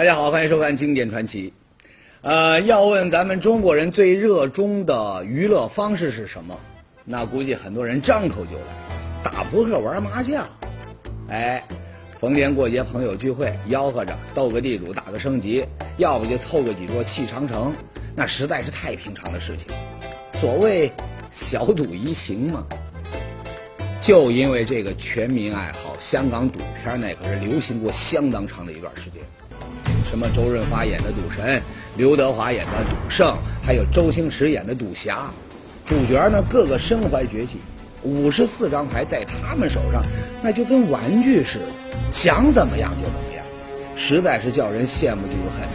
[0.00, 1.50] 大家好，欢迎收看《经典传奇》。
[2.22, 6.58] 呃，要问咱们中国人最热衷的娱乐方式是什么？
[7.04, 10.48] 那估计很多人张口就来，打扑克、玩麻将。
[11.28, 11.62] 哎，
[12.18, 15.66] 逢年过节朋友聚会，吆喝着斗个地主、打个升级，
[15.98, 17.70] 要不就凑个几桌气长城，
[18.16, 19.66] 那实在是太平常的事情。
[20.40, 20.90] 所谓
[21.30, 22.64] 小赌怡情嘛。
[24.00, 29.20] 就因为这个全民爱好，香港赌片那可是流行过相当长的一段时间。
[30.10, 31.62] 什么周润发演的赌神，
[31.96, 35.30] 刘德华演的赌圣，还有周星驰演的赌侠，
[35.86, 37.58] 主角呢个个身怀绝技，
[38.02, 40.02] 五十四张牌在他们手上，
[40.42, 41.66] 那就跟玩具似的，
[42.12, 43.44] 想怎么样就怎么样，
[43.96, 45.68] 实在是叫人羡慕嫉妒恨。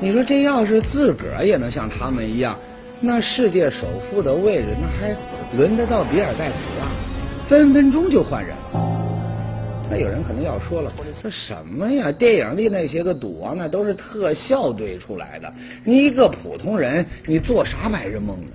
[0.00, 2.56] 你说这要是自个儿也能像他们一样？
[3.00, 5.14] 那世界首富的位置，那还
[5.54, 6.88] 轮得到比尔盖茨啊？
[7.46, 8.95] 分分钟就换人了。
[9.88, 12.10] 那有人可能要说了，说什么呀？
[12.10, 15.52] 电影里那些个赌王，那都是特效堆出来的。
[15.84, 18.52] 你一个普通人，你做啥白日梦呢？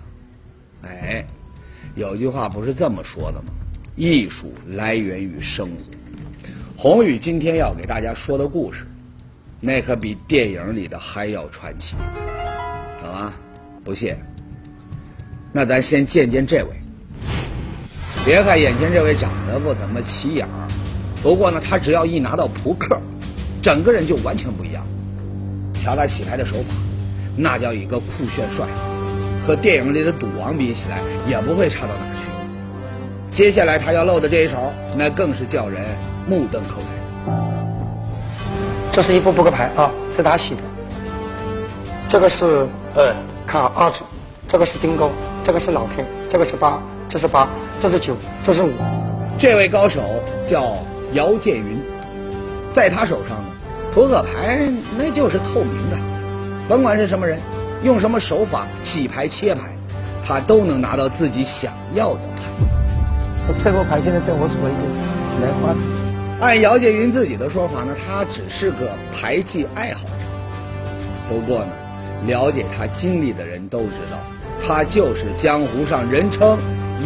[0.83, 1.25] 哎，
[1.95, 3.53] 有句话不是这么说的吗？
[3.95, 5.75] 艺术来源于生活。
[6.77, 8.85] 宏宇今天要给大家说的故事，
[9.59, 11.95] 那可比电影里的还要传奇，
[13.01, 13.33] 好吗？
[13.83, 14.15] 不信。
[15.53, 16.69] 那咱先见见这位，
[18.25, 20.47] 别看眼前这位长得不怎么起眼，
[21.21, 22.99] 不过呢，他只要一拿到扑克，
[23.61, 24.83] 整个人就完全不一样。
[25.83, 26.73] 瞧他洗牌的手法，
[27.37, 28.65] 那叫一个酷炫帅，
[29.45, 33.35] 和电影里的赌王比起来，也不会差到哪去。
[33.35, 34.57] 接下来他要露的这一手，
[34.97, 35.81] 那更是叫人
[36.27, 37.33] 目瞪口呆。
[38.91, 40.61] 这是一副扑克牌啊，是他洗的。
[42.09, 43.15] 这个是，呃，
[43.47, 43.99] 看二子，
[44.49, 45.09] 这个是丁勾。
[45.43, 47.47] 这个是老 K，这个是八，这是八，
[47.79, 48.71] 这是九，这是五。
[49.39, 50.01] 这位高手
[50.47, 50.75] 叫
[51.13, 51.77] 姚建云，
[52.73, 53.49] 在他手上呢，
[53.93, 55.97] 扑克牌那就是透明的，
[56.69, 57.37] 甭管是什么人，
[57.83, 59.71] 用什么手法洗牌切牌，
[60.25, 62.43] 他都能拿到自己想要的牌。
[63.61, 64.73] 这副牌现在在我手里，
[65.41, 65.75] 莲花。
[66.39, 70.13] 按姚建云自己的说法呢，他只是个牌技爱好者。
[71.29, 71.71] 不过呢，
[72.25, 74.17] 了解他经历的人都知道。
[74.63, 76.57] 他就是江湖上人称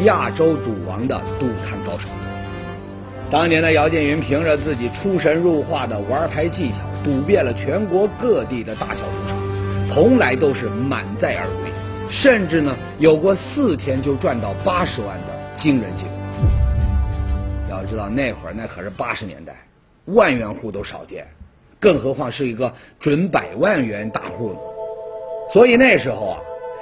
[0.04, 2.08] 亚洲赌王的赌坛高手。
[3.32, 9.38] 当年的姚建云凭着自己出神入化的玩牌技巧，赌遍了全国各地的大小赌场，
[9.88, 11.72] 从来都是满载而归，
[12.10, 16.10] 甚至呢有过四天就赚到八十万的惊人记录。
[17.70, 19.54] 要知道那会儿那可是八十年代，
[20.06, 21.26] 万元户都少见，
[21.80, 24.60] 更何况是一个准百万元大户呢。
[25.52, 26.40] 所以那时候啊。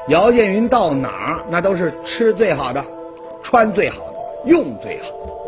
[0.09, 2.83] 姚建云到哪儿，那都是吃最好的，
[3.41, 5.42] 穿最好的，用最好的。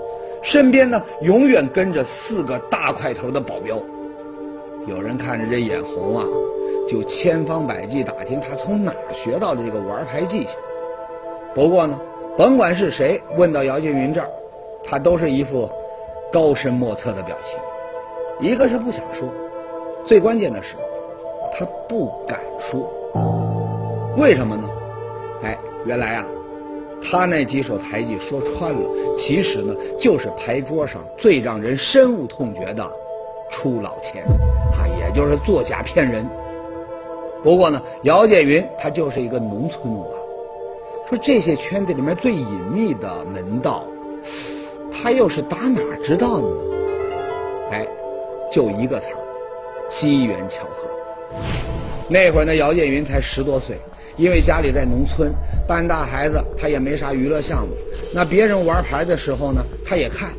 [0.45, 3.77] 身边呢，永远跟着四个大块头的保镖。
[4.87, 6.23] 有人看着这眼红啊，
[6.87, 10.51] 就千方百计打听他从哪儿学到的这个玩牌技巧。
[11.55, 11.99] 不过呢，
[12.37, 14.29] 甭管是谁问到姚建云这儿，
[14.85, 15.67] 他都是一副
[16.31, 18.47] 高深莫测的表情。
[18.47, 19.27] 一个是不想说，
[20.05, 20.75] 最关键的是
[21.57, 22.39] 他不敢
[22.69, 22.87] 说。
[24.17, 24.69] 为什么呢？
[25.43, 26.25] 哎，原来啊，
[27.11, 28.79] 他那几手牌技说穿了，
[29.17, 32.85] 其实呢就是牌桌上最让人深恶痛绝的
[33.51, 36.25] 出老千，啊，也就是作假骗人。
[37.43, 40.05] 不过呢，姚建云他就是一个农村娃，
[41.07, 43.83] 说这些圈子里面最隐秘的门道，
[44.91, 46.55] 他又是打哪知道的呢？
[47.71, 47.87] 哎，
[48.51, 49.17] 就一个词儿，
[49.89, 50.87] 机缘巧合。
[52.09, 53.77] 那会儿呢，姚建云才十多岁。
[54.17, 55.33] 因为家里在农村，
[55.67, 57.73] 半大孩子，他也没啥娱乐项目。
[58.13, 60.29] 那别人玩牌的时候呢，他也看，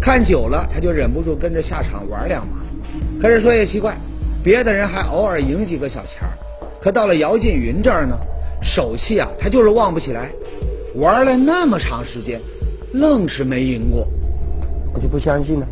[0.00, 2.56] 看久了，他就忍不住跟着下场玩两把。
[3.20, 3.96] 可是说也奇怪，
[4.42, 6.30] 别的人还偶尔赢几个小钱儿，
[6.82, 8.16] 可到了姚劲云这儿呢，
[8.62, 10.30] 手气啊，他就是旺不起来。
[10.96, 12.40] 玩了那么长时间，
[12.92, 14.06] 愣是没赢过。
[14.94, 15.66] 我就不相信了，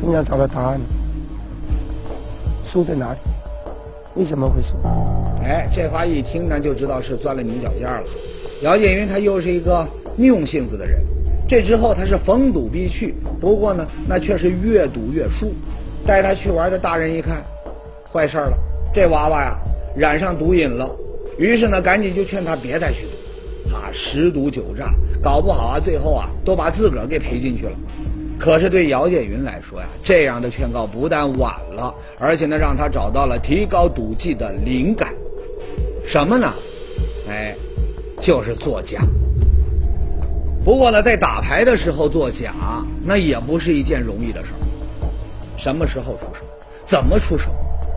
[0.00, 0.80] 你要找到答案，
[2.66, 3.18] 输在哪里？
[4.14, 4.74] 为什么会输？
[5.42, 8.02] 哎，这话一听，咱就知道是钻了牛角尖了。
[8.62, 9.88] 姚建云他又是一个
[10.18, 11.00] 拗性子的人，
[11.48, 15.52] 这之后他是逢赌必去，不过呢，那却是越赌越输。
[16.06, 17.42] 带他去玩的大人一看，
[18.12, 18.58] 坏事了，
[18.92, 19.56] 这娃娃呀
[19.96, 20.88] 染上毒瘾了。
[21.38, 23.06] 于是呢，赶紧就劝他别再去
[23.64, 24.92] 赌，啊，十赌九诈，
[25.22, 27.72] 搞不好啊，最后啊都把自个儿给赔进去了。
[28.42, 35.14] 可是对姚建云来说呀，这样的劝告不但晚了，而且呢，让他找到了提高赌技的灵感。
[36.04, 36.52] 什么呢？
[37.28, 37.54] 哎，
[38.20, 39.00] 就是作假。
[40.64, 42.52] 不过呢，在打牌的时候作假，
[43.04, 44.48] 那也不是一件容易的事。
[45.56, 46.44] 什么时候出手？
[46.88, 47.44] 怎么出手，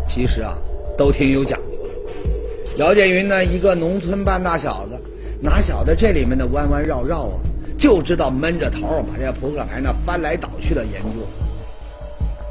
[0.07, 0.55] 其实啊
[0.95, 2.77] 都挺有讲究的。
[2.77, 4.95] 姚建云呢，一个农村半大小子，
[5.41, 7.39] 哪晓得这里面的弯弯绕绕啊？
[7.77, 11.27] 就知道闷着头把这扑克牌呢翻来倒去的研究。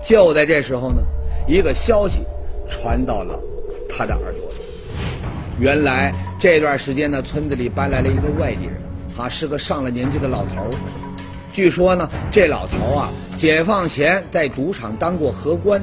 [0.06, 1.02] 就在这时候呢，
[1.48, 2.22] 一个消息
[2.68, 3.38] 传到了
[3.88, 4.56] 他的耳朵里。
[5.58, 8.74] 原来这段时间呢，村子里搬来了一个外地人，
[9.16, 10.70] 啊，是个上了年纪的老头。
[11.52, 15.80] 据说呢，这老头啊，解放前在赌场当过荷官，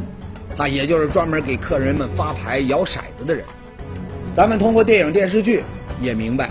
[0.57, 3.43] 啊，也就是专门给客人们发牌、摇骰子的人。
[4.35, 5.63] 咱们通过电影、电视剧
[5.99, 6.49] 也明白，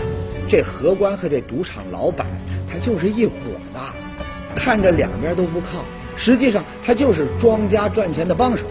[0.51, 2.27] 这荷官和这赌场老板
[2.69, 3.31] 他就是一伙
[3.73, 3.79] 的，
[4.53, 5.85] 看着两边都不靠，
[6.17, 8.65] 实际上他就是庄家赚钱的帮手，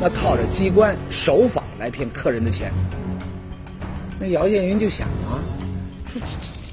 [0.00, 2.72] 那靠着机关手法来骗客人的钱。
[4.18, 5.36] 那姚建云就想啊，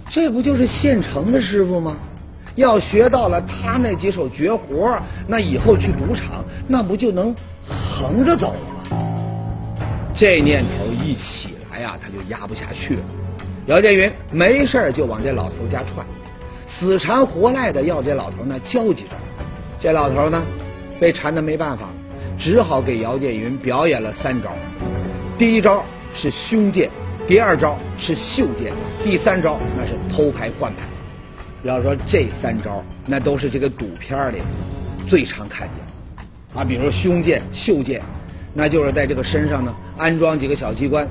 [0.10, 1.98] 这这不就是现成的师傅吗？
[2.56, 4.98] 要学到了他那几手绝活，
[5.28, 7.36] 那以后去赌场，那不就能
[7.68, 9.78] 横着走了吗？
[10.16, 13.02] 这念头一起来呀，他就压不下去了。
[13.68, 16.06] 姚建云没事就往这老头家串，
[16.68, 19.16] 死缠活赖的要这老头呢教几招。
[19.80, 20.44] 这老头呢
[21.00, 21.90] 被缠的没办法，
[22.38, 24.50] 只好给姚建云表演了三招。
[25.38, 25.84] 第一招
[26.16, 26.90] 是凶剑。
[27.28, 28.74] 第二招是袖剑，
[29.04, 30.80] 第三招那是偷牌换牌。
[31.62, 34.38] 要说这三招，那都是这个赌片里
[35.08, 36.66] 最常看见啊。
[36.66, 38.02] 比如凶剑、袖剑，
[38.56, 41.08] 那就是在这个身上呢安装几个小机关，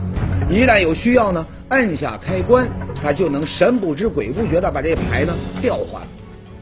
[0.50, 2.68] 一旦有需要呢，按下开关，
[3.00, 6.02] 他就能神不知鬼不觉的把这牌呢调换。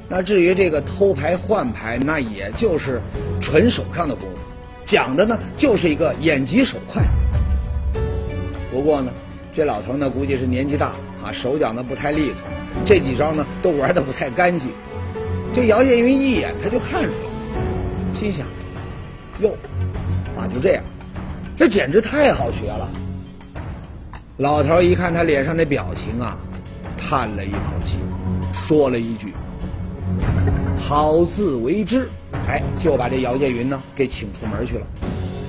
[0.09, 3.01] 那至于这个偷牌换牌，那也就是
[3.41, 4.37] 纯手上的功夫，
[4.85, 7.03] 讲的呢就是一个眼疾手快。
[8.71, 9.11] 不过呢。
[9.55, 10.89] 这老头呢，估计是年纪大
[11.25, 12.43] 啊，手脚呢不太利索，
[12.85, 14.69] 这几招呢都玩的不太干净。
[15.55, 18.47] 这姚建云一眼他就看出来了，心想：
[19.41, 19.57] 哟，
[20.37, 20.85] 啊就这样，
[21.57, 22.87] 这简直太好学了。
[24.39, 26.37] 老头一看他脸上的表情啊，
[26.99, 27.99] 叹了一口气，
[28.53, 29.33] 说了一句
[30.79, 32.09] ：“好自为之。”
[32.47, 34.87] 哎，就把这姚建云呢给请出门去了。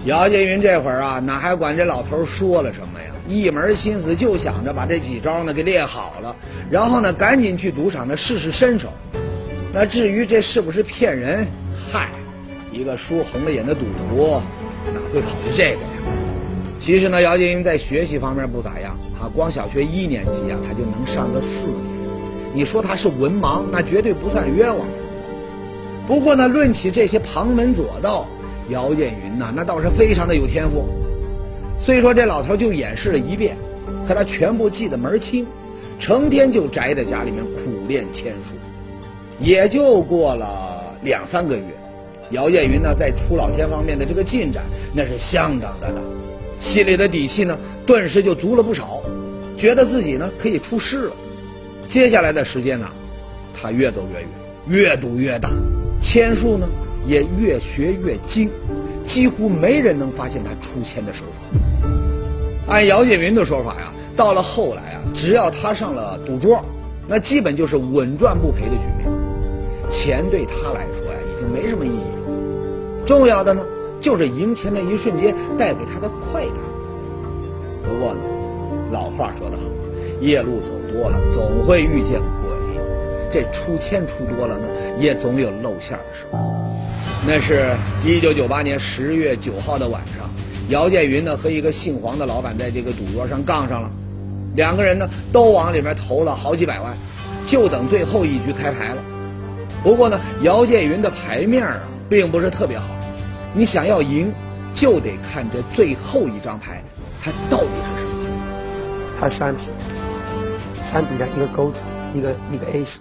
[0.05, 3.07] 姚建云这会儿啊，哪还管这老头说了什么呀？
[3.27, 6.33] 一门心思就想着把这几招呢给练好了，
[6.71, 8.87] 然后呢赶紧去赌场呢试试身手。
[9.73, 11.45] 那至于这是不是骗人，
[11.91, 12.07] 嗨，
[12.71, 14.41] 一个输红了眼的赌徒
[14.93, 16.16] 哪会考虑这个呀？
[16.79, 21.87] 其实呢，姚建云在学习方面不咋样啊，光小学一年级啊他就能上个四年。
[22.53, 24.87] 你说他是文盲，那绝对不算冤枉。
[26.07, 28.27] 不过呢，论起这些旁门左道，
[28.69, 30.85] 姚建云呐那倒是非常的有天赋。
[31.79, 33.57] 虽说这老头就演示了一遍，
[34.07, 35.45] 可他全部记得门清，
[35.99, 38.53] 成天就宅在家里面苦练签术。
[39.39, 41.63] 也就过了两三个月，
[42.31, 44.63] 姚建云呢在出老千方面的这个进展
[44.93, 46.01] 那是相当的大，
[46.59, 49.01] 心里的底气呢顿时就足了不少，
[49.57, 51.13] 觉得自己呢可以出师了。
[51.87, 52.87] 接下来的时间呢，
[53.53, 54.29] 他越走越远，
[54.67, 55.49] 越赌越大，
[56.01, 56.67] 签术呢
[57.05, 58.49] 也越学越精。
[59.05, 61.57] 几乎没人能发现他出签的手法。
[62.67, 66.61] 按姚建云的说法呀，到了后来啊，只要他上了赌桌，
[67.07, 69.07] 那基本就是稳赚不赔的局面。
[69.89, 73.05] 钱对他来说呀，已经没什么意义了。
[73.05, 73.63] 重要的呢，
[73.99, 76.55] 就是赢钱的一瞬间带给他的快感。
[77.83, 78.19] 不过呢，
[78.91, 79.63] 老话说得好，
[80.21, 82.49] 夜路走多了，总会遇见鬼。
[83.31, 86.39] 这出千出多了呢，也总有露馅的时候。
[87.27, 87.75] 那是
[88.05, 90.29] 一九九八年十月九号的晚上，
[90.69, 93.91] 姚建云呢和一个姓黄的老板在这个赌桌上杠上了，
[94.55, 96.95] 两个人呢都往里面投了好几百万，
[97.45, 99.01] 就等最后一局开牌了。
[99.83, 102.85] 不过呢，姚建云的牌面啊并不是特别好，
[103.57, 104.31] 你想要赢
[104.71, 106.79] 就得看这最后一张牌，
[107.19, 108.11] 它到底是什么？
[109.19, 109.63] 它三匹，
[110.91, 111.79] 三匹的一个钩子，
[112.13, 112.99] 一个一个 A 四，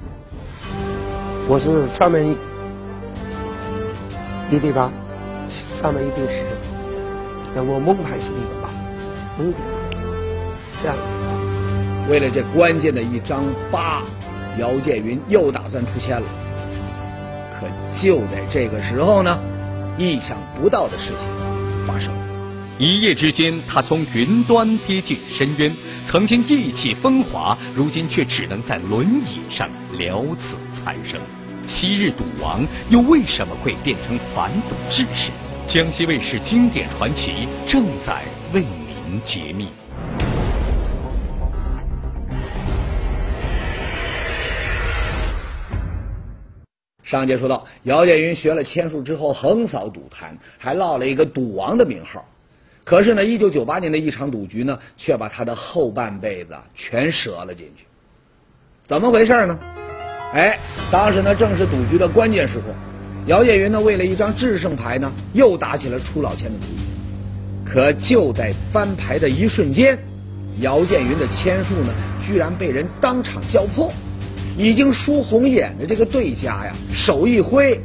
[1.47, 2.35] 我是上面一。
[4.49, 4.91] 一对八，
[5.83, 6.43] 上面一对十，
[7.55, 8.71] 那我蒙牌是一个八，
[9.37, 9.61] 蒙点，
[10.81, 10.97] 这样。
[12.09, 14.05] 为了这关键的一张八，
[14.57, 16.27] 姚建云又打算出千了。
[17.61, 17.67] 可
[18.01, 19.39] 就在这个时候呢，
[19.99, 21.27] 意想不到的事情
[21.87, 22.13] 发生。
[22.79, 25.75] 一夜之间，他从云端跌进深渊，
[26.11, 31.19] 曾经意气风华，如今却只能在轮椅上了此残生。
[31.67, 35.31] 昔日赌王又为什么会变成反赌志士？
[35.67, 39.69] 江西卫视经典传奇正在为您揭秘。
[47.07, 52.27] 上节说到，姚建云学了千术之后，横扫赌坛，还落了一个赌王的名号。
[52.83, 57.85] 可是呢，一九九八年的一场赌局呢，却把他的后半辈子全折了进去。
[58.89, 59.57] 怎么回事呢？
[60.33, 60.59] 哎，
[60.91, 62.75] 当时呢，正是赌局的关键时刻，
[63.27, 66.81] 姚建云呢，为了一张制胜牌呢，又打起了出老千的主意。
[67.65, 69.97] 可就在翻牌的一瞬间，
[70.59, 73.93] 姚建云的千术呢，居然被人当场叫破。
[74.57, 77.79] 已经输红眼的这个对家呀，手一挥，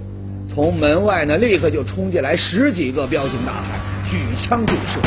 [0.47, 5.01] 从门外呢立刻就冲进来十几个彪形大汉，举枪就射，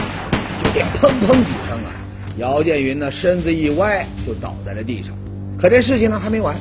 [0.63, 1.91] 就听砰砰几声啊，
[2.37, 5.15] 姚建云呢身子一歪就倒在了地上。
[5.59, 6.55] 可这事情呢还没完，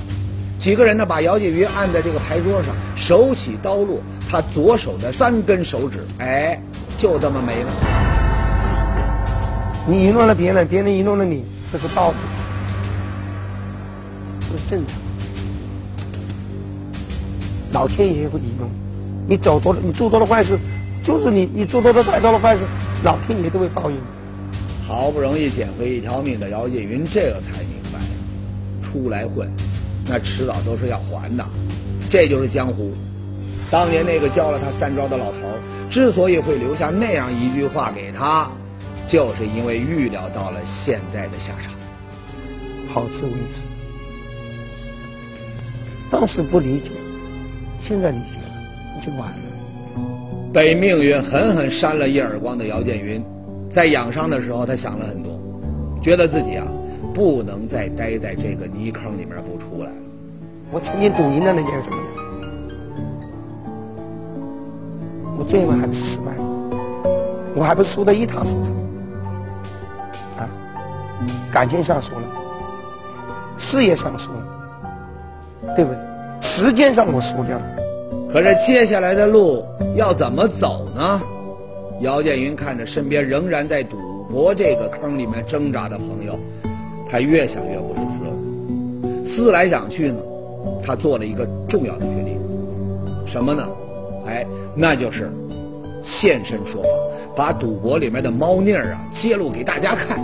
[0.58, 4.00] 几个人呢把姚建云按在这个牌桌上，手起刀落，
[4.32, 6.58] 他左手的三根手指，哎，
[6.98, 7.70] 就这么没了。
[9.86, 11.44] 你赢了别人，别人赢了你，
[11.74, 12.14] 这是道
[14.54, 14.60] 理。
[14.70, 14.96] 正常，
[17.72, 18.70] 老天爷会利用
[19.28, 20.58] 你走多了，你做多了坏事，
[21.04, 22.64] 就是你你做多了太多的坏事，
[23.04, 23.98] 老天爷都会报应。
[24.88, 28.00] 好不容易捡回一条命的姚建云，这个才明白，
[28.84, 29.50] 出来混，
[30.06, 31.46] 那迟早都是要还的。
[32.10, 32.94] 这就是江湖。
[33.72, 35.40] 当年那个教了他三招的老头，
[35.90, 38.52] 之所以会留下那样一句话给他，
[39.08, 41.74] 就是因为预料到了现在的下场。
[42.94, 43.73] 好自为之。
[46.14, 46.92] 当时不理解，
[47.82, 48.46] 现在理解了，
[48.96, 49.36] 已经晚了。
[50.54, 53.20] 被命运狠狠扇了一耳光的姚建云，
[53.74, 55.34] 在养伤的时候，他想了很多，
[56.04, 56.68] 觉得自己啊
[57.16, 59.96] 不能再待在这个泥坑里面不出来了。
[60.72, 61.98] 我曾经赌赢的那件什么？
[65.40, 66.32] 我最后还是失败，
[67.56, 68.68] 我还不输得一塌糊涂
[70.38, 70.48] 啊！
[71.52, 72.22] 感情上输了，
[73.58, 74.40] 事业上输了。
[75.76, 75.98] 对不对？
[76.42, 77.66] 时间上我输掉了，
[78.32, 79.64] 可是接下来的路
[79.96, 81.22] 要怎么走呢？
[82.02, 83.98] 姚建云看着身边仍然在赌
[84.30, 86.38] 博这个坑里面挣扎的朋友，
[87.10, 89.36] 他越想越不是滋味。
[89.36, 90.18] 思来想去呢，
[90.86, 92.38] 他做了一个重要的决定，
[93.26, 93.64] 什么呢？
[94.28, 95.32] 哎，那就是
[96.02, 96.90] 现身说法，
[97.36, 100.20] 把赌博里面的猫腻啊揭露给大家看。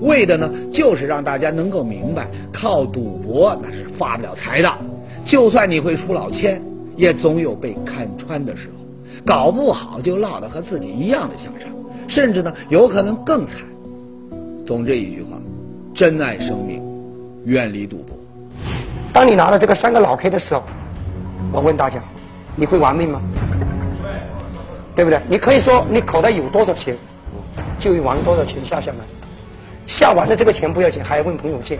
[0.00, 4.72] 为的呢，就是让大家能够明白，靠赌博那是发不了财的。
[5.24, 6.60] 就算你会输老千，
[6.96, 8.84] 也总有被看穿的时候，
[9.24, 11.70] 搞不好就落得和自己一样的下场，
[12.08, 13.56] 甚至呢，有可能更惨。
[14.66, 15.36] 总之一句话，
[15.94, 16.82] 珍爱生命，
[17.44, 18.16] 远离赌博。
[19.12, 20.62] 当你拿了这个三个老 K 的时候，
[21.52, 22.00] 我问大家，
[22.56, 23.20] 你会玩命吗？
[24.96, 25.20] 对不对？
[25.28, 26.96] 你可以说你口袋有多少钱，
[27.78, 28.98] 就玩多少钱下下来。
[29.90, 31.78] 下完了这个钱不要紧，还要问朋友借。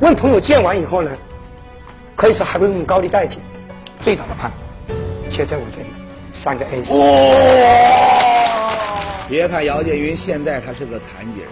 [0.00, 1.10] 问朋友借完以后呢，
[2.14, 3.38] 可以说还会问高利贷借。
[4.00, 4.50] 最大的判，
[5.30, 5.88] 却在我这里，
[6.32, 6.80] 三个 A。
[6.80, 6.96] 哇！
[9.28, 11.48] 别看姚建云现在他是个残疾人，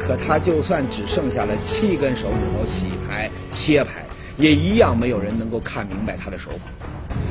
[0.00, 4.04] 可他就算只剩下了七根手指头洗牌切牌，
[4.36, 6.60] 也一样没有人能够看明白他的手法。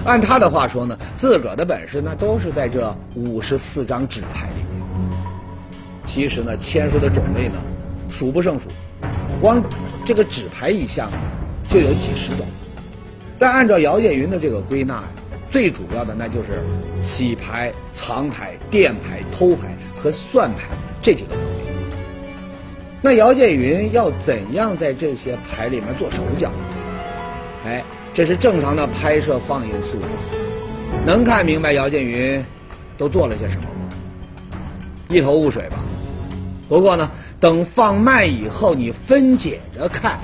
[0.05, 4.65] 按他的话说呢，自个儿的本事那都是在这五十四张纸牌里。
[6.05, 7.55] 其实呢，签术的种类呢
[8.09, 8.67] 数不胜数，
[9.41, 9.63] 光
[10.05, 11.09] 这个纸牌一项
[11.69, 12.45] 就有几十种。
[13.39, 15.03] 但按照姚建云的这个归纳，
[15.49, 16.61] 最主要的那就是
[17.01, 20.69] 洗牌、藏牌、垫牌、偷牌和算牌
[21.01, 21.47] 这几个方面。
[23.01, 26.51] 那姚建云要怎样在这些牌里面做手脚？
[27.65, 27.83] 哎，
[28.13, 30.05] 这是正常的拍摄放映速度，
[31.05, 32.43] 能看明白姚建云
[32.97, 34.59] 都做了些什么吗？
[35.09, 35.77] 一头雾水吧。
[36.73, 37.07] 不过呢，
[37.39, 40.17] 等放慢以后，你分解着看，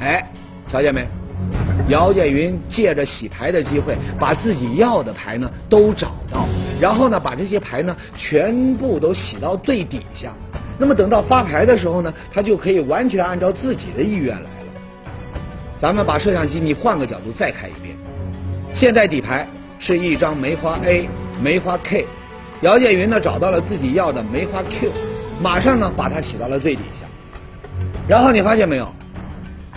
[0.00, 0.26] 哎，
[0.66, 1.06] 瞧见没？
[1.88, 6.48] 姚建云借着洗牌的机会，把自己要的牌呢都找到，
[6.80, 10.32] 然后呢把这些牌呢全部都洗到最底下。
[10.78, 14.48] 那么等到发牌的时候呢，他就可以完全按照自己的意愿来了。
[15.78, 17.94] 咱们把摄像机你换个角度再看一遍，
[18.72, 19.46] 现在底牌
[19.78, 21.06] 是一张梅花 A、
[21.42, 22.06] 梅花 K，
[22.62, 24.90] 姚建云呢找到了自己要的梅花 Q。
[25.40, 27.06] 马上呢，把它洗到了最底下。
[28.08, 28.88] 然后你发现没有，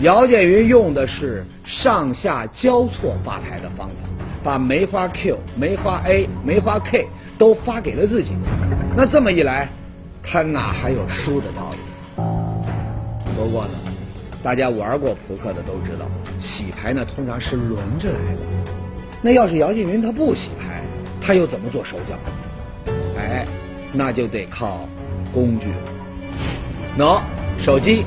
[0.00, 3.94] 姚建云用的是上下交错发牌的方法，
[4.42, 7.06] 把梅花 Q、梅花 A、梅花 K
[7.38, 8.32] 都发给了自己。
[8.96, 9.68] 那这么一来，
[10.22, 11.78] 他哪还有输的道理？
[13.36, 13.74] 不过呢，
[14.42, 16.06] 大家玩过扑克的都知道，
[16.40, 18.40] 洗牌呢通常是轮着来的。
[19.22, 20.82] 那要是姚建云他不洗牌，
[21.20, 22.14] 他又怎么做手脚？
[23.16, 23.46] 哎，
[23.92, 24.88] 那就得靠。
[25.32, 25.68] 工具，
[26.98, 27.20] 喏，
[27.58, 28.04] 手机、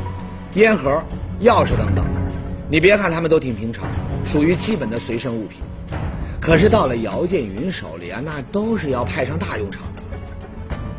[0.54, 1.04] 烟盒、
[1.42, 2.06] 钥匙等等，
[2.70, 3.86] 你别看他们都挺平常，
[4.26, 5.62] 属于基本的随身物品。
[6.40, 10.02] 可是到了姚建云手里啊，那都是要派上大用场的。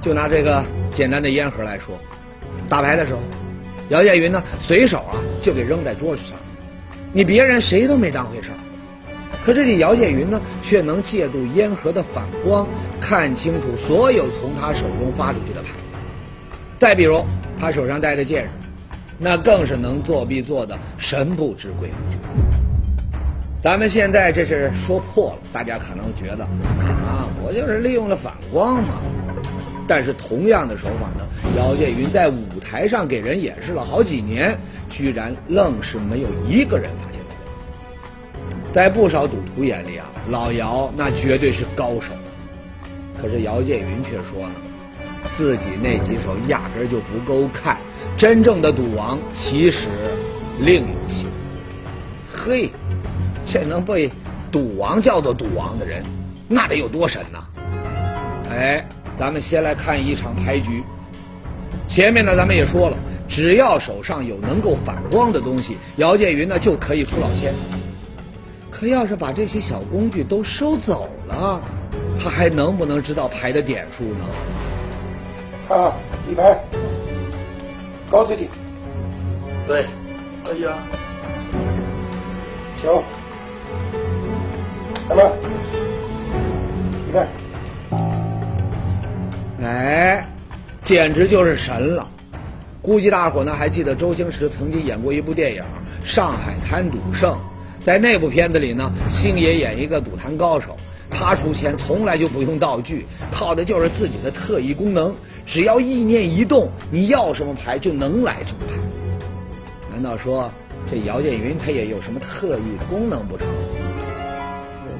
[0.01, 1.97] 就拿这个简单的烟盒来说，
[2.69, 3.21] 打牌的时候，
[3.91, 6.33] 姚建云呢随手啊就给扔在桌子上，
[7.13, 8.59] 你别人谁都没当回事儿。
[9.45, 12.67] 可这姚建云呢，却能借助烟盒的反光，
[13.01, 15.69] 看清楚所有从他手中发出去的牌。
[16.79, 17.25] 再比如
[17.59, 18.49] 他手上戴的戒指，
[19.19, 22.19] 那更是能作弊做的神不知鬼不觉。
[23.63, 29.01] 咱们现在这是说破了，大家可能觉得啊，我就是利用了反光嘛。
[29.89, 31.25] 但是同样的手法呢，
[31.57, 34.57] 姚建云在舞台上给人演示了好几年，
[34.91, 37.21] 居然愣是没有一个人发现。
[38.73, 42.13] 在不少赌徒眼里啊，老姚那绝对是高手。
[43.21, 44.55] 可是姚建云却说呢，
[45.37, 47.79] 自己那几手压根就不够看，
[48.17, 49.89] 真正的赌王其实
[50.61, 51.33] 另有其人。
[52.35, 52.71] 嘿。
[53.49, 54.11] 这能被
[54.51, 56.05] 赌王叫做赌王的人，
[56.49, 57.39] 那得有多神呐！
[58.51, 58.85] 哎，
[59.17, 60.83] 咱们先来看一场牌局。
[61.87, 67.55] 前面呢，咱们也说了，只要手上有能够反光的东西，姚建云呢就可以出老千。
[68.69, 71.63] 可要是把这些小工具都收走了，
[72.21, 74.27] 他还能不能知道牌的点数呢？
[75.69, 75.93] 看啊，
[76.25, 76.57] 底牌，
[78.09, 78.49] 高字底。
[79.67, 79.85] 对，
[80.45, 80.79] 可以啊。
[82.81, 83.03] 行。
[85.09, 85.33] 什么？
[87.07, 87.29] 你看，
[89.61, 90.25] 哎，
[90.83, 92.07] 简直就是神了！
[92.81, 95.63] 估计大伙呢还记得周星驰曾经演过一部电影
[96.09, 97.33] 《上海滩赌圣》，
[97.85, 100.77] 在那部片子里呢，星爷演一个赌坛高手，
[101.11, 105.15] 他出钱从来就不用道具，靠的就是自己的特异功能，
[105.45, 108.75] 只要意念一动，你要什么牌就能来什么牌。
[109.93, 110.51] 难道说
[110.91, 113.47] 这姚建云他也有什么特异功能不成？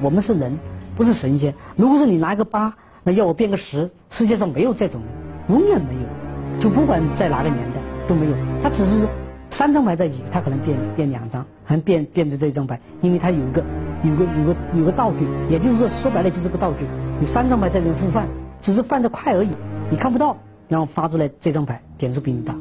[0.01, 0.57] 我们是人，
[0.95, 1.53] 不是神仙。
[1.75, 5.01] 如果是你拿一个八，那要我变个十，世界上没有这种，
[5.49, 6.61] 永远没有。
[6.61, 8.31] 就不管在哪个年代都没有。
[8.61, 9.07] 他只是
[9.51, 13.63] 三张牌在一起，他可能变变两张，还能变变成这张牌，因为他有一个
[14.03, 16.85] 有个有个有个道具，也就是说说白了就是个道具。
[17.19, 18.27] 你三张牌在那互换，
[18.61, 19.49] 只是换的快而已，
[19.89, 22.53] 你看不到，然后发出来这张牌点数比你大。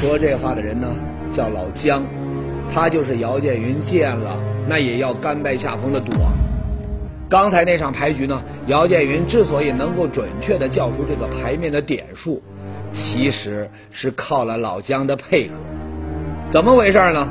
[0.00, 0.88] 说这话的人呢
[1.34, 2.02] 叫老姜，
[2.72, 6.32] 他就是姚建云见了那也要甘拜下风的赌王。
[7.28, 12.42] 刚才那场牌局呢，姚建云之所以能够准确的叫出这个牌面的点数，
[12.92, 15.54] 其实是靠了老姜的配合。
[16.50, 17.28] 怎么回事呢？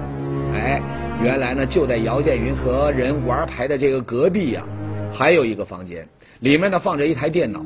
[0.53, 0.79] 哎，
[1.23, 4.63] 原来呢就在姚建云和人玩牌的这个隔壁呀，
[5.11, 6.07] 还有一个房间，
[6.41, 7.59] 里面呢放着一台电脑，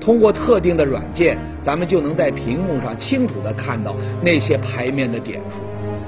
[0.00, 5.58] 通过特定的软件，咱们就能在屏幕上清楚的看到那些牌面的点数。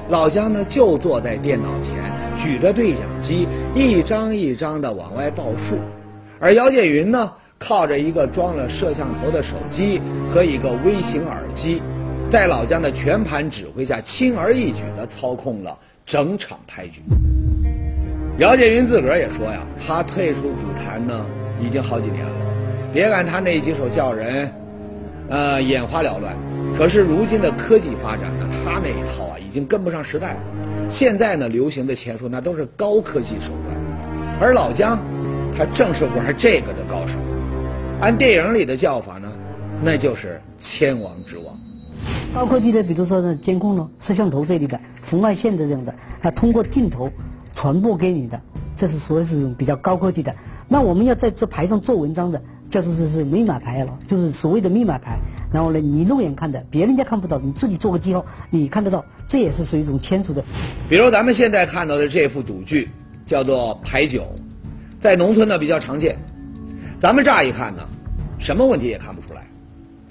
[0.09, 1.93] 老姜呢就坐在电脑前。
[2.41, 5.77] 举着对讲机，一张一张的往外报数，
[6.39, 11.83] 而姚建云呢，靠着一个装了摄像头的手机和一个微型耳机，
[12.31, 15.77] 在老姜的全盘指挥下，轻而易举的操控了
[16.09, 17.03] 整场牌局。
[18.39, 21.23] 姚建云自个儿也说呀，他退出舞坛呢，
[21.61, 22.31] 已经好几年了。
[22.91, 24.51] 别看他那几手叫人
[25.29, 26.33] 呃眼花缭乱，
[26.75, 30.39] 可是如今的科技发展呢，他那一套啊，已经跟不上时代了。
[30.89, 33.77] 现在呢，流行的钱术那都是高科技手段，
[34.41, 34.97] 而老姜
[35.55, 37.13] 他正是玩这个的高手。
[38.01, 39.31] 按电影里的叫法呢，
[39.83, 41.55] 那就是千王之王。
[42.33, 47.09] 高科技的，比如说呢，监控呢，摄像头这里的红外线的这样的，它通过镜头
[47.55, 48.39] 传播给你的，
[48.77, 50.33] 这是属于是种比较高科技的。
[50.67, 55.17] 那我们要在这牌上做文章的，就是是是密码牌了，就是所谓的密码牌。
[55.51, 60.43] 然后呢，你肉眼看的，别人家看不到，你自己做个记号，你看得到，这也是属于一种签署的。
[60.87, 62.87] 比如咱们现在看到的这副赌具
[63.25, 64.23] 叫做牌九，
[65.01, 66.15] 在农村呢比较常见。
[67.01, 67.81] 咱们乍一看呢，
[68.37, 69.41] 什么问题也看不出来。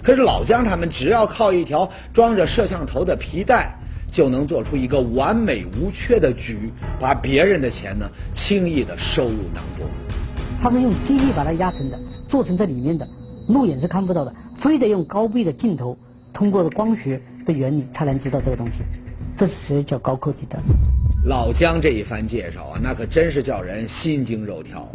[0.03, 3.73] 可是老姜他们只要靠一条装着摄像头的皮带，
[4.11, 9.85] 就能做出一个完美无缺的局，把别人的钱呢轻易的收入囊中。
[10.61, 13.07] 他是用机器把它压成的，做成这里面的，
[13.47, 14.33] 肉眼是看不到的。
[14.59, 15.97] 非得用高倍的镜头，
[16.33, 18.83] 通过光学的原理才能知道这个东西，
[19.37, 20.59] 这是谁叫高科技的？
[21.25, 24.89] 老姜这一番介绍啊，那可真是叫人心惊肉跳。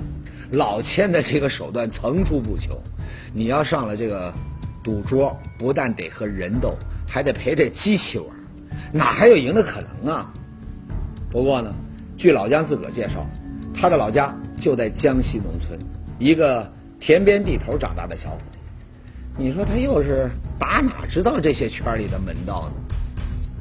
[0.53, 2.77] 老千的这个手段层出不穷，
[3.33, 4.33] 你要上了这个
[4.83, 6.74] 赌桌，不但得和人斗，
[7.09, 8.29] 还得陪着机器玩，
[8.93, 10.31] 哪还有赢的可能啊？
[11.31, 11.73] 不过呢，
[12.17, 13.27] 据老姜自个儿介绍，
[13.75, 15.79] 他的老家就在江西农村，
[16.19, 18.39] 一个田边地头长大的小伙。
[19.37, 22.75] 你说他又是打哪知道这些圈里的门道呢？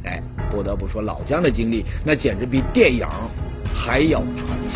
[0.05, 0.21] 哎，
[0.51, 3.07] 不得不说老姜的经历那简直比电影
[3.73, 4.75] 还要传奇。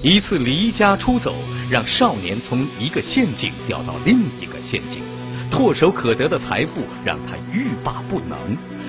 [0.00, 1.34] 一次离家出走，
[1.70, 5.02] 让少年从一个陷阱掉到另一个陷阱，
[5.50, 8.38] 唾手可得的财富让他欲罢不能。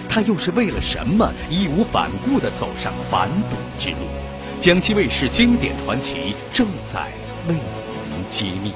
[0.09, 3.97] 他又是为了什么义无反顾地走上反赌之路？
[4.61, 7.11] 江西卫视经典传奇正在
[7.47, 8.73] 为您揭秘。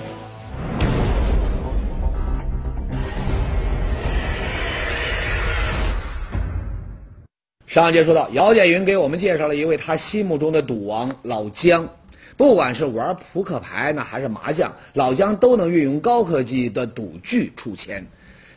[7.66, 11.88] 上一节说到，姚建云给我们介绍了一位他心目中的赌王老姜。
[12.36, 18.06] 不管是玩扑克牌呢，还是麻将，老姜都能运用高科技的赌具出钱，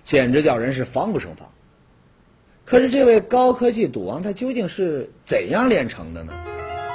[0.03, 1.47] 简直叫人是防不胜防。
[2.73, 6.33] 可是这位高科技赌王他究竟是怎样炼成的呢？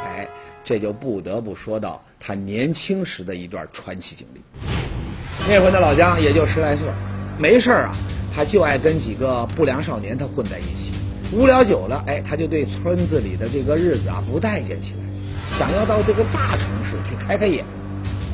[0.07, 0.27] 哎，
[0.63, 4.41] 这就不得不说到他年轻时的一段传奇经历。
[5.47, 6.87] 那会的老姜也就十来岁，
[7.37, 7.95] 没事啊，
[8.33, 10.93] 他就爱跟几个不良少年他混在一起。
[11.31, 17.63] 无聊久了，哎，他就对村子里的这个日子啊不待见起来，想要到这个大城市去开开眼。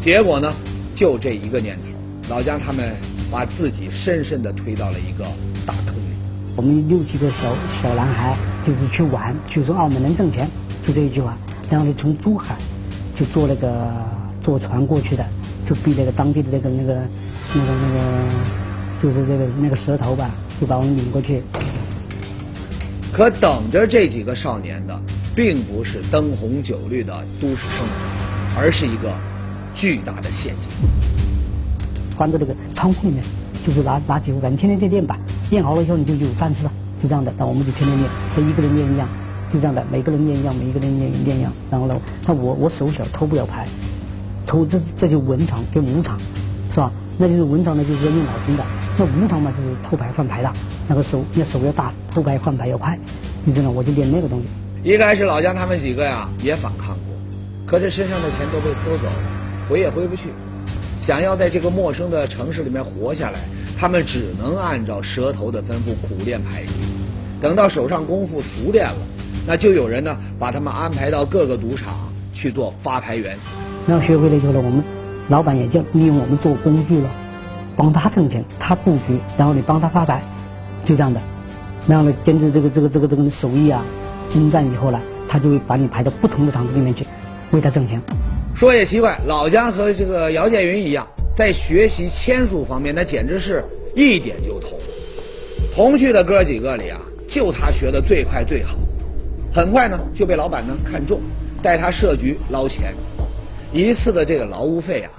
[0.01, 0.55] 结果呢，
[0.95, 2.95] 就这一个念头，老姜他们
[3.29, 5.25] 把自己深深的推到了一个
[5.65, 6.12] 大坑里。
[6.55, 10.47] 我们六七个小小男孩就是去玩，就说澳门能挣钱，
[10.85, 11.35] 就这一句话。
[11.69, 12.55] 然后呢，从珠海
[13.15, 13.91] 就坐那个
[14.41, 15.25] 坐船过去的，
[15.67, 16.93] 就逼那个当地的那个那个
[17.55, 17.99] 那个那个，
[19.01, 20.29] 就是这个那个蛇头吧，
[20.61, 21.41] 就把我们领过去。
[23.11, 24.99] 可等着这几个少年的，
[25.35, 29.11] 并不是灯红酒绿的都市生活，而是一个
[29.75, 30.69] 巨大的陷阱。
[32.15, 33.23] 关到那个仓库里面，
[33.65, 35.17] 就是拿拿几副板，天天练练吧，
[35.49, 36.71] 练好了以后你就有饭吃了，
[37.01, 37.33] 就这样的。
[37.37, 39.07] 那我们就天天练，他一个人练一样，
[39.51, 41.51] 就这样的，每个人练一样，每一个人练练一样。
[41.71, 41.95] 然后呢，
[42.27, 43.67] 那我我手小，偷不了牌，
[44.45, 46.19] 偷这这就文场跟武场，
[46.71, 46.91] 是吧？
[47.17, 48.63] 那就是文场呢，就是要用脑筋的。
[48.97, 50.51] 那武场嘛，就是偷牌换牌的，
[50.87, 52.97] 那个手那手要大，偷牌换牌要快，
[53.45, 54.47] 你知道，我就练那个东西。
[54.83, 57.15] 一开始老姜他们几个呀也反抗过，
[57.65, 59.13] 可是身上的钱都被搜走了，
[59.69, 60.23] 回也回不去。
[61.05, 63.41] 想要在这个陌生的城市里面活下来，
[63.77, 66.67] 他们只能按照蛇头的吩咐苦练牌艺。
[67.41, 68.95] 等到手上功夫熟练了，
[69.45, 73.37] 那就有人呢把他们安排到各个赌场去做发牌员。
[73.85, 74.81] 然后学会了以后呢，我们
[75.27, 77.09] 老板也就利用我们做工具了。
[77.75, 80.21] 帮他挣钱，他布局，然后你帮他发牌，
[80.85, 81.19] 就这样的。
[81.85, 83.83] 然后呢，根据这个这个这个这个手艺啊，
[84.29, 87.05] 精湛以后呢，他就会把你排到不同的场子里面去，
[87.53, 88.01] 为他挣钱。
[88.53, 93.63] 说也奇怪，老姜和这个姚建云一样，在学习签术方面，那简直是
[93.95, 94.71] 一点就通。
[95.73, 98.75] 同去的哥几个里啊，就他学的最快最好。
[99.53, 101.21] 很快呢，就被老板呢看中，
[101.61, 102.93] 带他设局捞钱。
[103.71, 105.11] 一次的这个劳务费啊。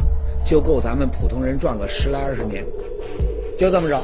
[0.46, 2.62] 就够咱们普通人赚个十来二十年，
[3.58, 3.98] 就这么着，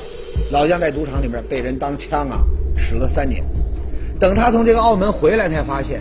[0.51, 2.41] 老姜在赌场里面被人当枪啊
[2.79, 3.45] 使了三年。
[4.19, 6.01] 等他从这个澳门回来，才发现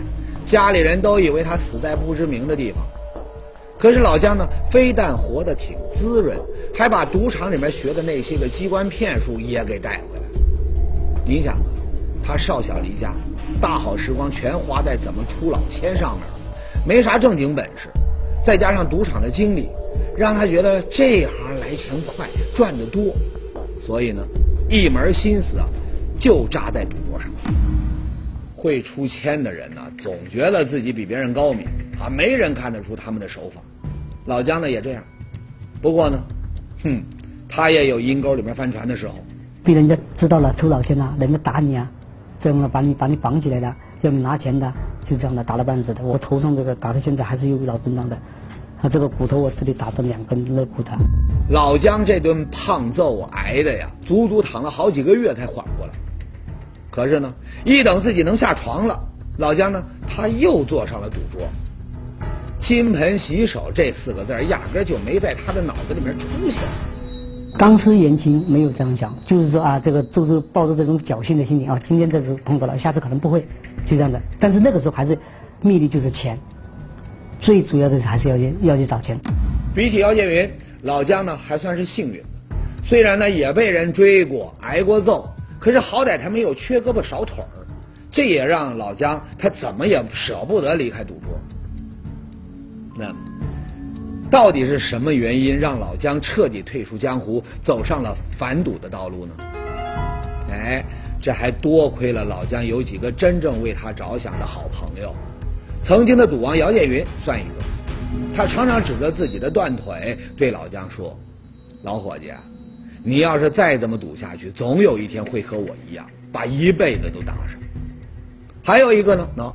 [0.50, 2.82] 家里人都以为他死在不知名的地方。
[3.78, 6.36] 可是老姜呢，非但活得挺滋润，
[6.74, 10.24] 还把赌场里面学的那些个机关骗术也给带回来。
[11.24, 11.56] 你想，
[12.22, 13.14] 他少小离家，
[13.60, 16.34] 大好时光全花在怎么出老千上面了，
[16.84, 17.88] 没啥正经本事，
[18.44, 19.68] 再加上赌场的经历。
[20.16, 23.14] 让他觉得这行来钱快，赚得多，
[23.86, 24.22] 所以呢，
[24.68, 25.66] 一门心思啊，
[26.18, 27.30] 就扎在赌桌上。
[28.54, 31.66] 会出千的人呢，总觉得自己比别人高明
[32.00, 33.60] 啊，没人看得出他们的手法。
[34.26, 35.02] 老姜呢也这样，
[35.80, 36.18] 不过呢，
[36.82, 37.02] 哼，
[37.48, 39.14] 他也有阴沟里面翻船的时候。
[39.62, 41.90] 被人家知道了抽老千啊，人家打你啊，
[42.40, 44.72] 这样呢把你把你绑起来的，要你拿钱的，
[45.04, 46.02] 就这样的打了半死的。
[46.02, 48.16] 我头上这个打到现在还是有老震荡的。
[48.82, 50.90] 他这个骨头我这里打的两根肋骨的。
[51.50, 55.92] 老姜这顿胖揍挨的呀，足足躺了好几个月才缓过来。
[56.90, 57.30] 可是呢，
[57.64, 58.98] 一等自己能下床了，
[59.40, 61.48] 老姜呢他又坐上了赌桌。
[62.58, 66.62] 金盆洗手这四个字压根就没在他的脑子里面出现。
[67.58, 73.40] 当时年轻没有这样讲，就是说啊，这个就是抱着这种侥幸的心理啊，今天这次碰到了，下次可能不会，
[73.86, 74.20] 就这样的。
[74.38, 75.18] 但是那个时候还是
[75.62, 76.38] 秘密就是钱。
[77.40, 79.18] 最主要的是还是要去要去找钱。
[79.74, 80.50] 比起姚建云，
[80.82, 82.24] 老姜呢还算是幸运的。
[82.84, 85.26] 虽然呢也被人追过、挨过揍，
[85.58, 87.59] 可是好歹他没有缺胳膊少腿儿，
[88.10, 91.38] 这也让老姜他怎么也舍不得离开赌桌。
[92.98, 93.14] 那，
[94.30, 99.34] 到底是什么原因让老姜彻底退出江湖，走上了反赌的道路呢？
[100.50, 100.84] 哎，
[101.22, 105.14] 这还多亏了老姜有几个真正为他着想的好朋友。
[105.84, 107.64] 曾经的赌王姚建云算一个，
[108.34, 111.16] 他常常指着自己的断腿对老姜说
[111.84, 112.32] ：“老伙计，
[113.04, 117.58] 你要是再这么赌下去，总有一天会和我一样，把一辈子都搭上。”
[118.62, 119.52] 还有一个呢，喏，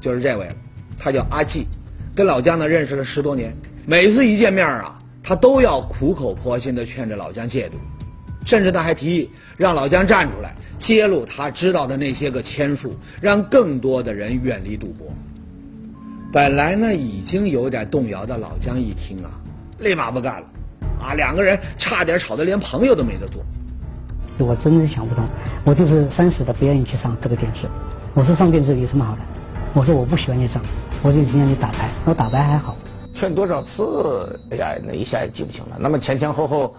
[0.00, 0.50] 就是这位，
[0.98, 1.66] 他叫阿季，
[2.14, 3.54] 跟老姜呢认识了十多年，
[3.86, 7.76] 每次一见面啊，他都要苦口婆心的劝着老姜戒赌，
[8.46, 15.06] 甚至他还提议让老姜站出来揭露他知道的那些个签术，让更多的人远离赌博。
[16.32, 19.30] 本来呢已经有点动摇的老姜一听啊，
[19.78, 20.46] 立马不干了，
[21.00, 23.42] 啊，两个人差点吵得连朋友都没得做。
[24.38, 25.26] 我真是想不通，
[25.64, 27.68] 我就是生死的不愿意去上这个电视。
[28.18, 29.20] 我说上电视有什么好的？
[29.72, 30.60] 我说我不喜欢你上，
[31.04, 32.76] 我就今天你打牌，我打牌还好。
[33.14, 34.36] 劝多少次？
[34.50, 35.76] 哎呀，那一下也记不清了。
[35.78, 36.74] 那么前前后后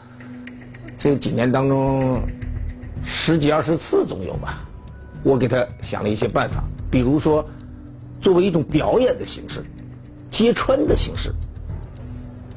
[0.97, 2.21] 这几年当中，
[3.05, 4.65] 十几二十次总有吧。
[5.23, 7.47] 我给他想了一些办法，比如说
[8.19, 9.63] 作为一种表演的形式，
[10.29, 11.33] 揭穿的形式，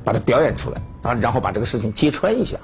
[0.02, 2.58] 把它表演出来啊，然后把这个事情揭穿一下。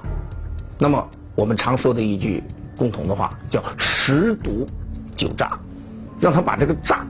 [0.77, 2.43] 那么我们常说的一句
[2.75, 4.67] 共同的话叫“十赌
[5.15, 5.57] 九诈”，
[6.19, 7.05] 让他把这个诈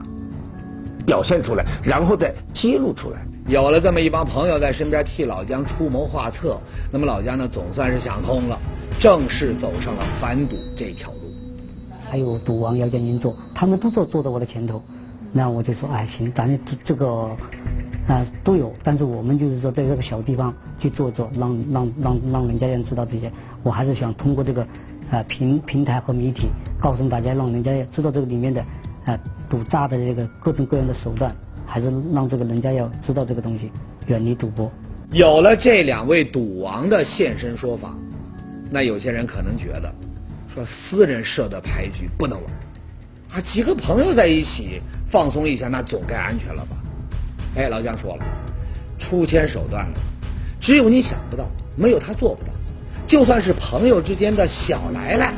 [1.06, 3.18] 表现出来，然后再揭露出来。
[3.48, 6.56] 有了这么一帮朋友在身边替老姜出谋划策，
[6.92, 8.58] 那么老姜呢总算是想通了，
[9.00, 11.18] 正式走上了反赌这条路。
[12.08, 14.82] 还有赌王姚建军做，他们都坐坐在我的前头，
[15.32, 17.30] 那我就说哎行，咱这这个
[18.06, 24.62] 啊都有，但是我们就是说在这个小地方去做做，让让让让人家人知道这些，我还是想通过这个
[25.10, 26.48] 啊平平台和媒体
[26.80, 28.64] 告诉大家，让人家也知道这个里面的
[29.48, 31.34] 赌诈的这个各种各样的手段。
[31.72, 33.70] 还是让这个人家要知道这个东西，
[34.08, 34.68] 远离赌博。
[35.12, 37.94] 有了这两位赌王的现身说法，
[38.72, 39.94] 那有些人可能觉得，
[40.52, 42.52] 说私人设的牌局不能玩，
[43.30, 46.76] 啊，几个朋友在一起放松一下，那总该安全了吧？
[47.54, 48.24] 哎，老姜说了，
[48.98, 49.94] 出千手段了，
[50.60, 51.46] 只有你想不到，
[51.76, 52.50] 没有他做不到。
[53.06, 55.34] 就算是朋友之间的小来来，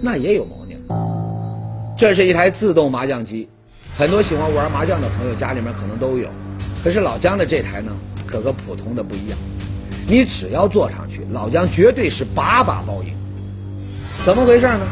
[0.00, 0.46] 那也有。
[1.98, 3.48] 这是一台自动麻将机。
[3.96, 6.28] 很多喜欢玩麻将的朋友家里面可能都有，
[6.84, 7.90] 可是老姜的这台呢，
[8.24, 9.36] 可和普通的不一样。
[10.06, 13.12] 你只要坐上去，老姜绝对是把把包赢。
[14.24, 14.86] 怎么回事呢？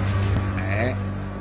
[0.59, 0.92] 哎，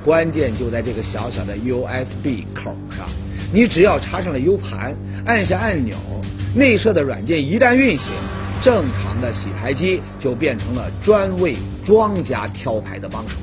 [0.03, 3.09] 关键就在这个小小的 USB 口上。
[3.51, 5.97] 你只要插上了 U 盘，按下按钮，
[6.53, 8.07] 内设的软件一旦运行，
[8.61, 13.35] 正常的洗牌机就变成了专为庄家挑牌的帮手，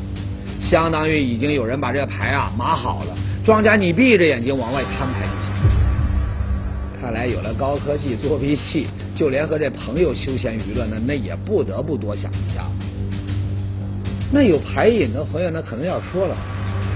[0.62, 3.16] 相当于已经有人把这牌啊码好了。
[3.44, 5.52] 庄家，你闭着眼睛往外摊牌就行。
[7.00, 12.64] 看来有了高科技作弊器，就连和这朋友休闲娱乐呢，那也不得不多想一下。
[14.30, 16.36] 那有牌瘾的朋友呢，可能要说了，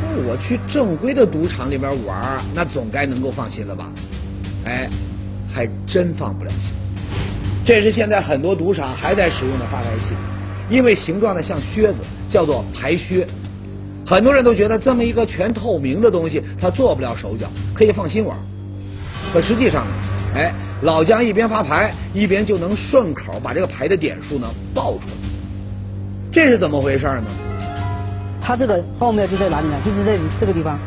[0.00, 3.90] 说我去正规的赌场里边玩，那总该能够放心了吧？
[4.64, 4.88] 哎，
[5.52, 6.70] 还真放不了心。
[7.64, 10.14] 这是现在很多赌场还在使用的发牌器，
[10.70, 11.98] 因为形状呢像靴子，
[12.30, 13.26] 叫做牌靴。
[14.06, 18.36] 很多人都觉得这么一个全透明的东西，他做不了手脚，可以放心玩。
[19.32, 19.92] 可实际上呢，
[20.36, 25.14] 哎，老姜一边发牌，一边就能顺口把这个牌的点数呢报出来。
[26.30, 27.24] 这是怎么回事呢？
[28.40, 29.74] 他这个奥妙就在哪里呢？
[29.84, 30.78] 就是在这个地方，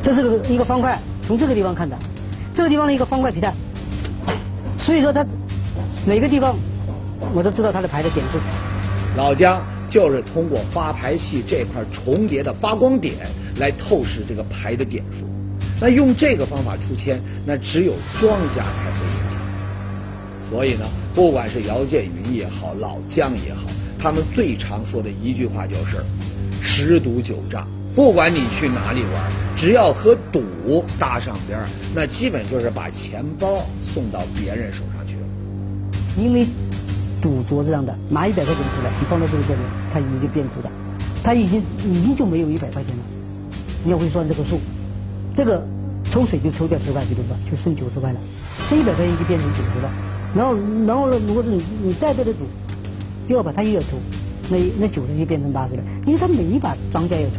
[0.00, 0.96] 这是个一个方块，
[1.26, 1.98] 从这个地方看的，
[2.54, 3.52] 这个地方的一个方块皮带。
[4.78, 5.26] 所以说他
[6.06, 6.54] 哪个地方，
[7.34, 8.38] 我都知道他的牌的点数。
[9.16, 9.60] 老姜。
[9.92, 13.14] 就是通过发牌器这块重叠的发光点
[13.56, 15.26] 来透视这个牌的点数。
[15.78, 19.38] 那用这个方法出签，那只有庄家才会赢钱。
[20.48, 26.02] 所以呢，不管是姚建云也好，老姜也好，他们最常说的一句话就是
[26.62, 27.66] “十赌九诈”。
[27.94, 35.26] 不管你去哪里玩，只要和赌搭上边儿，那基本就是把钱包送到别人手上去了。
[36.16, 36.46] 因为。
[37.22, 39.60] 赌桌这样的拿一百块钱出来，你放到这个上面，
[39.94, 40.70] 它已经变质了，
[41.22, 43.02] 它已经已经就没有一百块钱了。
[43.84, 44.58] 你要会算这个数，
[45.34, 45.64] 这个
[46.10, 48.18] 抽水就抽掉十块，比如说就剩九十块了，
[48.68, 49.88] 这一百块钱就变成九十了。
[50.34, 50.54] 然后
[50.86, 52.40] 然后呢，如果是你你再在这赌，
[53.28, 53.96] 第二把他又要抽，
[54.50, 57.36] 那那九十就变成八十了，因为他每一把庄家要抽，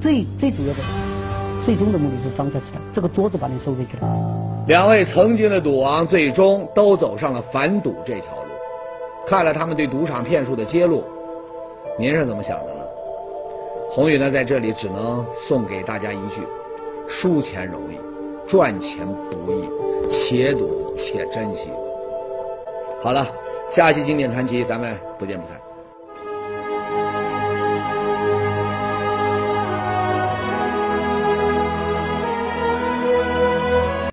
[0.00, 0.80] 最最主要的
[1.64, 4.06] 最终的目的是庄家吃这个桌子把你收回去了。
[4.68, 8.43] 两位曾经的赌王最终都走上了反赌这条路。
[9.26, 11.02] 看了他们对赌场骗术的揭露，
[11.98, 12.84] 您是怎么想的呢？
[13.90, 16.42] 宏宇呢，在这里只能送给大家一句：
[17.08, 17.98] 输钱容易，
[18.48, 19.68] 赚钱不易，
[20.10, 21.70] 且赌且珍惜。
[23.02, 23.26] 好了，
[23.70, 25.63] 下期经典传奇，咱们不见不散。